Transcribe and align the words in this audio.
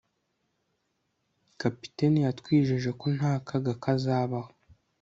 kapiteni 1.61 2.19
yatwijeje 2.25 2.89
ko 2.99 3.05
nta 3.17 3.33
kaga 3.47 3.73
kazabaho 3.83 4.49